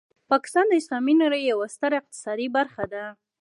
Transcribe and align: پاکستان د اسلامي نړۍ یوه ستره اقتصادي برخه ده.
پاکستان 0.31 0.65
د 0.69 0.73
اسلامي 0.81 1.13
نړۍ 1.23 1.41
یوه 1.51 1.67
ستره 1.75 1.95
اقتصادي 2.01 2.47
برخه 2.57 2.83
ده. 2.93 3.03